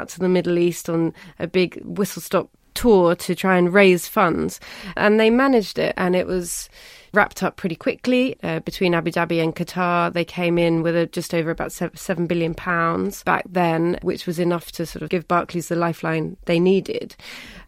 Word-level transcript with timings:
Out 0.00 0.08
to 0.10 0.18
the 0.18 0.28
Middle 0.28 0.56
East 0.56 0.88
on 0.88 1.12
a 1.38 1.46
big 1.46 1.78
whistle-stop 1.84 2.48
tour 2.72 3.14
to 3.14 3.34
try 3.34 3.58
and 3.58 3.74
raise 3.74 4.08
funds. 4.08 4.60
And 4.96 5.20
they 5.20 5.28
managed 5.28 5.78
it 5.78 5.92
and 5.98 6.16
it 6.16 6.26
was 6.26 6.70
wrapped 7.12 7.42
up 7.42 7.56
pretty 7.56 7.74
quickly 7.74 8.36
uh, 8.42 8.60
between 8.60 8.94
Abu 8.94 9.10
Dhabi 9.10 9.42
and 9.42 9.54
Qatar. 9.54 10.10
They 10.12 10.24
came 10.24 10.56
in 10.56 10.82
with 10.82 10.96
a, 10.96 11.06
just 11.06 11.34
over 11.34 11.50
about 11.50 11.72
seven 11.72 12.26
billion 12.26 12.54
pounds 12.54 13.22
back 13.24 13.44
then, 13.50 13.98
which 14.02 14.26
was 14.26 14.38
enough 14.38 14.72
to 14.72 14.86
sort 14.86 15.02
of 15.02 15.10
give 15.10 15.28
Barclays 15.28 15.68
the 15.68 15.76
lifeline 15.76 16.36
they 16.46 16.58
needed. 16.58 17.16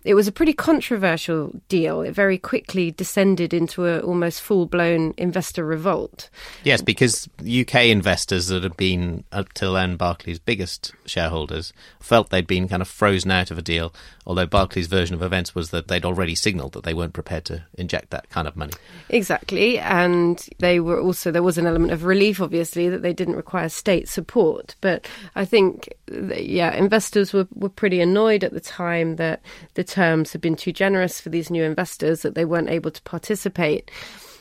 It 0.05 0.15
was 0.15 0.27
a 0.27 0.33
pretty 0.33 0.53
controversial 0.53 1.53
deal. 1.69 2.03
It 2.03 2.13
very 2.13 2.39
quickly 2.39 2.91
descended 2.91 3.55
into 3.55 3.87
an 3.87 4.03
almost 4.03 4.41
full 4.41 4.67
blown 4.67 5.15
investor 5.17 5.65
revolt. 5.65 6.29
Yes, 6.65 6.83
because 6.83 7.29
UK 7.41 7.87
investors 7.87 8.49
that 8.49 8.63
had 8.63 8.77
been 8.77 9.25
up 9.33 9.53
till 9.53 9.75
then 9.75 9.97
Barclays' 9.97 10.39
biggest 10.39 10.93
shareholders 11.07 11.73
felt 12.01 12.31
they'd 12.31 12.47
been 12.47 12.69
kind 12.69 12.83
of 12.83 12.89
frozen 12.89 13.31
out 13.31 13.51
of 13.51 13.59
a 13.59 13.63
deal. 13.63 13.95
Although 14.27 14.47
Barclays' 14.47 14.87
version 14.87 15.15
of 15.15 15.23
events 15.23 15.55
was 15.55 15.71
that 15.71 15.89
they'd 15.89 16.05
already 16.05 16.35
signalled 16.35 16.73
that 16.73 16.85
they 16.85 16.95
weren't 16.95 17.13
prepared 17.13 17.45
to 17.47 17.65
inject 17.75 18.11
that 18.11 18.31
kind 18.31 18.47
of 18.47 18.57
money. 18.57 18.73
Exactly, 19.09 19.79
and 19.79 20.49
they 20.59 20.79
were 20.81 21.01
also 21.01 21.31
there 21.31 21.43
was 21.43 21.59
an 21.59 21.67
element 21.67 21.93
of 21.93 22.05
relief, 22.05 22.41
obviously, 22.41 22.89
that 22.89 23.03
they 23.03 23.13
didn't 23.13 23.37
require 23.37 23.69
state 23.69 24.09
support. 24.09 24.77
But 24.81 25.09
I 25.35 25.45
think, 25.45 25.93
yeah, 26.09 26.73
investors 26.73 27.33
were 27.33 27.49
were 27.55 27.69
pretty 27.69 28.01
annoyed 28.01 28.45
at 28.45 28.53
the 28.53 28.61
time 28.61 29.17
that 29.17 29.41
the 29.75 29.85
terms 29.93 30.33
had 30.33 30.41
been 30.41 30.57
too 30.57 30.73
generous 30.73 31.21
for 31.21 31.29
these 31.29 31.51
new 31.51 31.63
investors, 31.63 32.23
that 32.23 32.35
they 32.35 32.45
weren't 32.45 32.71
able 32.71 32.91
to 32.91 33.03
participate. 33.03 33.91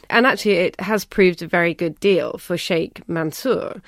And 0.09 0.25
actually, 0.25 0.55
it 0.55 0.79
has 0.81 1.05
proved 1.05 1.41
a 1.41 1.47
very 1.47 1.73
good 1.73 1.99
deal 1.99 2.37
for 2.37 2.57
Sheikh 2.57 3.07
Mansour. 3.07 3.81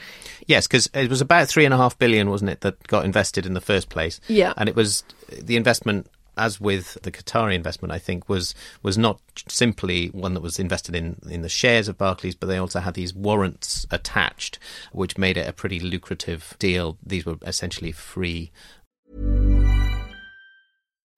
Yes, 0.48 0.68
because 0.68 0.90
it 0.94 1.10
was 1.10 1.22
about 1.22 1.48
three 1.48 1.66
and 1.66 1.74
a 1.74 1.78
half 1.78 1.98
billion, 1.98 2.30
wasn't 2.30 2.52
it, 2.52 2.62
that 2.62 2.88
got 2.88 3.04
invested 3.04 3.46
in 3.46 3.54
the 3.54 3.62
first 3.62 3.90
place? 3.90 4.22
Yeah. 4.28 4.54
And 4.56 4.70
it 4.70 4.76
was 4.76 5.04
the 5.30 5.58
investment 5.58 6.08
as 6.38 6.60
with 6.60 6.98
the 7.04 7.12
Qatari 7.12 7.54
investment, 7.54 7.92
I 7.92 8.00
think 8.00 8.28
was 8.28 8.56
was 8.82 8.98
not 8.98 9.20
simply 9.48 10.08
one 10.08 10.34
that 10.34 10.42
was 10.42 10.60
invested 10.60 10.96
in 10.96 11.18
in 11.30 11.42
the 11.42 11.50
shares 11.50 11.88
of 11.88 11.98
Barclays, 11.98 12.36
but 12.36 12.48
they 12.48 12.58
also 12.58 12.80
had 12.80 12.96
these 12.96 13.14
warrants 13.14 13.86
attached, 13.92 14.60
which 14.92 15.18
made 15.18 15.38
it 15.38 15.48
a 15.48 15.54
pretty 15.54 15.80
lucrative 15.80 16.56
deal. 16.60 16.98
These 17.06 17.26
were 17.26 17.38
essentially 17.46 17.92
free 17.92 18.52